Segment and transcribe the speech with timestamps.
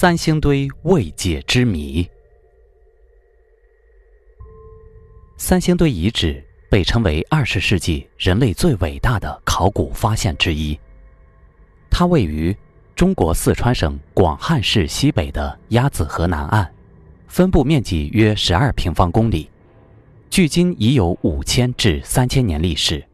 [0.00, 2.08] 三星堆未解之谜。
[5.36, 6.40] 三星堆遗址
[6.70, 10.78] 被称为二十世纪人类最伟大的考古发现之一。
[11.90, 12.56] 它位于
[12.94, 16.72] 中国四川省广汉市西北的鸭子河南岸，
[17.26, 19.50] 分布面积约十二平方公里，
[20.30, 23.04] 距今已有五千至三千年历史，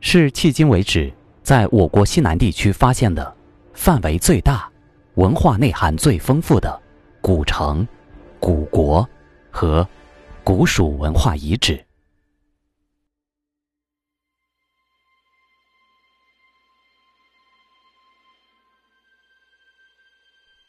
[0.00, 3.36] 是迄今为止在我国西南地区发现的
[3.74, 4.68] 范围最大。
[5.16, 6.82] 文化内涵最丰富的
[7.22, 7.88] 古城、
[8.38, 9.08] 古国
[9.50, 9.86] 和
[10.44, 11.82] 古蜀文化遗址。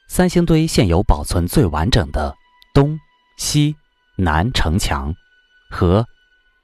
[0.07, 2.33] 三星堆现有保存最完整的
[2.73, 2.97] 东
[3.37, 3.75] 西
[4.15, 5.13] 南城墙
[5.69, 6.05] 和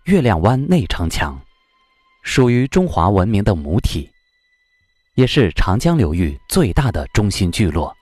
[0.05, 1.37] 月亮湾内城墙，
[2.23, 4.12] 属于中华文明的母体。
[5.15, 7.95] 也是长江流域最大的中心聚落，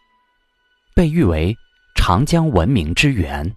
[0.96, 1.54] 被誉为
[1.94, 3.54] 长江文明之源。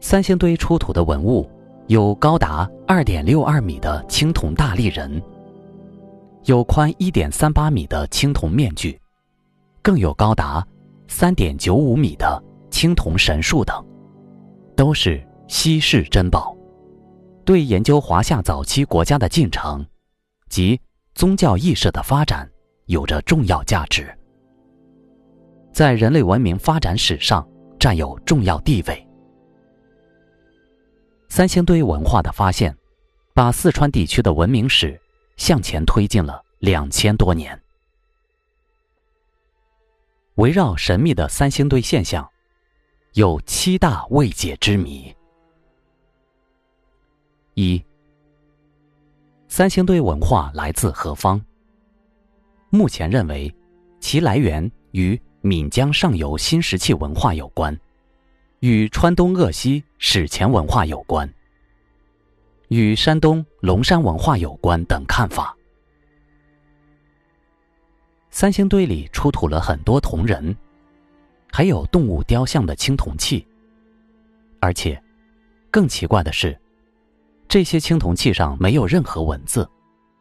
[0.00, 1.50] 三星堆出土的文物
[1.88, 5.22] 有高达二点六二米的青铜大立人，
[6.44, 8.98] 有宽一点三八米的青铜面具，
[9.82, 10.66] 更有高达
[11.06, 13.84] 三点九五米的青铜神树等，
[14.74, 16.56] 都是稀世珍宝，
[17.44, 19.86] 对研究华夏早期国家的进程
[20.48, 20.80] 及。
[21.18, 22.48] 宗教意识的发展
[22.86, 24.16] 有着重要价值，
[25.72, 27.44] 在人类文明发展史上
[27.76, 29.04] 占有重要地位。
[31.28, 32.72] 三星堆文化的发现，
[33.34, 34.96] 把四川地区的文明史
[35.36, 37.60] 向前推进了两千多年。
[40.36, 42.30] 围绕神秘的三星堆现象，
[43.14, 45.12] 有七大未解之谜。
[47.54, 47.84] 一。
[49.58, 51.42] 三星堆文化来自何方？
[52.70, 53.52] 目前认为，
[53.98, 57.76] 其来源与岷江上游新石器文化有关，
[58.60, 61.28] 与川东鄂西史前文化有关，
[62.68, 65.56] 与山东龙山文化有关等看法。
[68.30, 70.56] 三星堆里出土了很多铜人，
[71.50, 73.44] 还有动物雕像的青铜器，
[74.60, 75.02] 而且，
[75.68, 76.56] 更奇怪的是。
[77.48, 79.66] 这些青铜器上没有任何文字，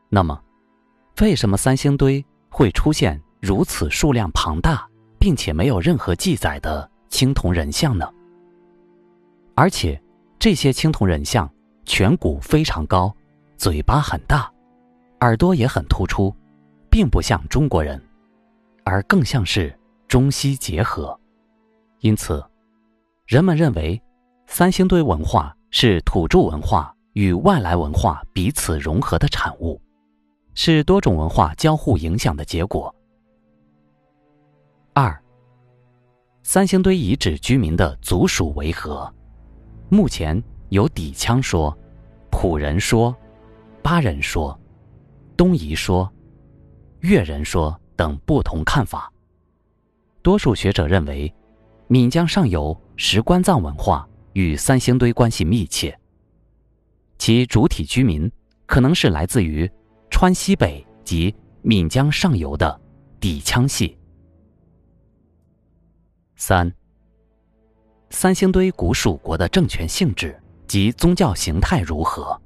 [0.07, 0.41] 那么，
[1.19, 4.87] 为什么三星堆会出现如此数量庞大
[5.19, 8.09] 并且没有任何记载的青铜人像呢？
[9.55, 10.01] 而且，
[10.39, 11.51] 这些青铜人像
[11.85, 13.13] 颧骨非常高，
[13.57, 14.49] 嘴巴很大，
[15.19, 16.33] 耳朵也很突出，
[16.89, 18.01] 并不像中国人，
[18.85, 19.77] 而更像是
[20.07, 21.19] 中西结合。
[21.99, 22.41] 因此，
[23.25, 24.01] 人们认为
[24.45, 26.93] 三星堆文化是土著文化。
[27.17, 29.81] 与外来文化彼此融合的产物，
[30.53, 32.93] 是多种文化交互影响的结果。
[34.93, 35.19] 二，
[36.43, 39.11] 三星堆遗址居民的族属为何？
[39.89, 40.39] 目前
[40.69, 41.75] 有氐羌说、
[42.29, 43.15] 仆人说、
[43.81, 44.55] 巴人说、
[45.35, 46.07] 东夷说、
[46.99, 49.11] 越人说等不同看法。
[50.21, 51.33] 多数学者认为，
[51.87, 55.99] 岷江上游石棺葬文化与三星堆关系密切。
[57.27, 58.31] 其主体居民
[58.65, 59.69] 可能是来自于
[60.09, 62.79] 川西北及岷江上游的
[63.19, 63.97] 氐羌系。
[66.37, 66.73] 三、
[68.09, 72.41] 三星堆古蜀国的政权性质及宗教形态如何？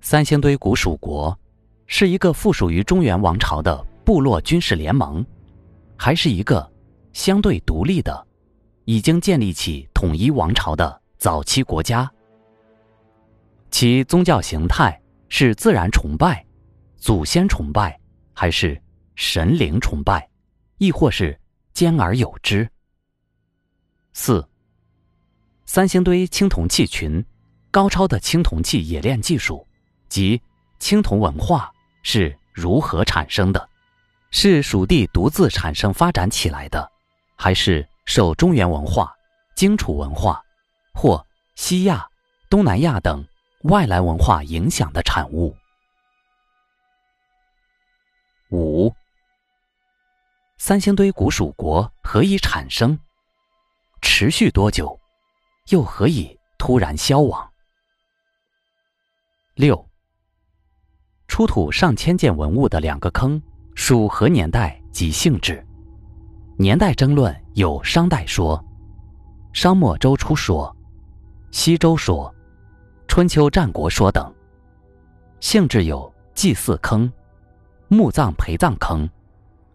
[0.00, 1.38] 三星堆古蜀国
[1.86, 5.24] 是一个附属于中原王朝的部落军事联盟，
[5.96, 6.68] 还是一个
[7.12, 8.26] 相对独立的、
[8.86, 12.10] 已经建立起统一王朝的早期国家？
[13.70, 16.44] 其宗教形态是自然崇拜、
[16.96, 17.98] 祖先崇拜，
[18.34, 18.80] 还是
[19.14, 20.28] 神灵崇拜，
[20.78, 21.38] 亦或是
[21.72, 22.68] 兼而有之？
[24.12, 24.46] 四、
[25.66, 27.24] 三星堆青铜器群
[27.70, 29.66] 高超的青铜器冶炼技术
[30.08, 30.40] 及
[30.80, 31.70] 青铜文化
[32.02, 33.68] 是如何产生的？
[34.32, 36.90] 是蜀地独自产生发展起来的，
[37.36, 39.12] 还是受中原文化、
[39.54, 40.42] 荆楚文化
[40.92, 41.24] 或
[41.54, 42.06] 西亚、
[42.48, 43.24] 东南亚等？
[43.64, 45.54] 外来文化影响的产物。
[48.50, 48.90] 五，
[50.56, 52.98] 三星堆古蜀国何以产生？
[54.00, 54.98] 持续多久？
[55.68, 57.52] 又何以突然消亡？
[59.54, 59.86] 六，
[61.28, 63.40] 出土上千件文物的两个坑
[63.74, 65.64] 属何年代及性质？
[66.56, 68.62] 年代争论有商代说、
[69.52, 70.74] 商末周初说、
[71.50, 72.34] 西周说。
[73.10, 74.32] 春秋战国说等，
[75.40, 77.12] 性质有祭祀坑、
[77.88, 79.10] 墓葬陪葬坑、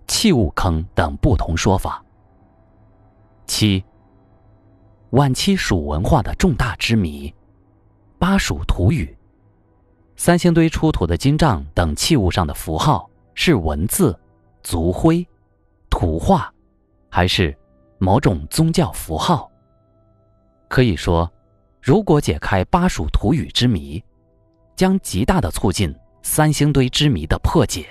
[0.07, 2.01] 器物坑等不同说法。
[3.45, 3.83] 七。
[5.09, 7.31] 晚期蜀文化的重大之谜，
[8.17, 9.13] 巴蜀土语。
[10.15, 14.17] 三星堆出土的金杖等器物上的符号是文字、
[14.63, 15.27] 族徽、
[15.89, 16.49] 图画，
[17.09, 17.53] 还是
[17.97, 19.51] 某种宗教符号？
[20.69, 21.29] 可以说，
[21.85, 24.03] 如果解开巴蜀土语之谜，
[24.75, 27.85] 将极大的促进三星堆之谜的破解。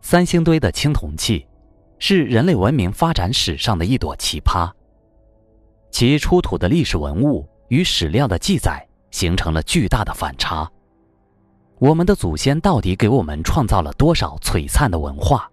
[0.00, 1.44] 三星堆的青铜器，
[1.98, 4.70] 是人类文明发展史上的一朵奇葩。
[5.90, 10.70] 其出土的历史文物与史料的记载形成了巨大的反差。
[11.80, 15.50] 我们的祖先到底给我们创造了多少璀璨的文化，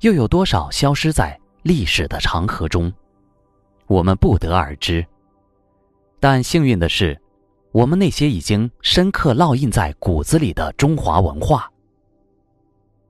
[0.00, 2.92] 又有多少消失在历史的长河中？
[3.86, 5.06] 我们不得而知。
[6.26, 7.20] 但幸运的是，
[7.70, 11.70] 我们那些已经深刻烙印在骨子里的中华文化，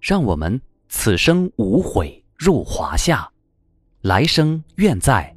[0.01, 3.31] 让我们此生无悔入华夏，
[4.01, 5.33] 来生愿在。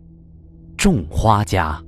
[0.76, 1.80] 种花家。